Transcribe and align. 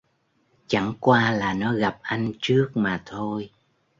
Chẳng 0.67 0.93
qua 0.99 1.31
là 1.31 1.53
nó 1.53 1.73
gặp 1.73 1.97
anh 2.01 2.31
trước 2.41 2.71
mà 2.75 3.01
thôi 3.05 3.49